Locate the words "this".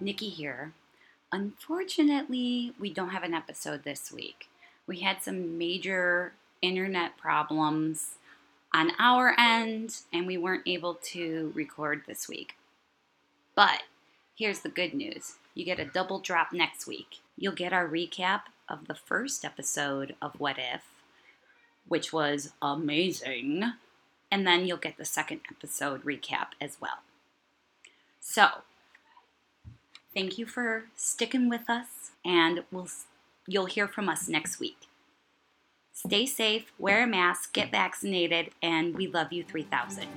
3.84-4.10, 12.08-12.28